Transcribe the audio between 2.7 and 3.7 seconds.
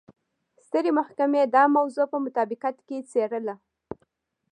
کې څېړله.